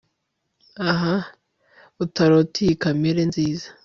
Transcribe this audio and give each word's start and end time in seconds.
ah! 0.91 1.01
utarota 2.03 2.57
iyi 2.63 2.75
kamere 2.83 3.21
nziza 3.29 3.67